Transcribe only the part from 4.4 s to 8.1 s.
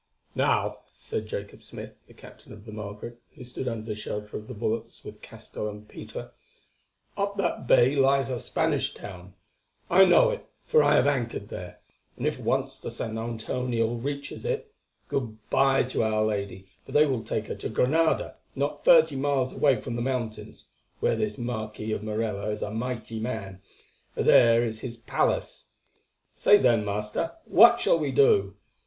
the bulwarks with Castell and Peter, "up that bay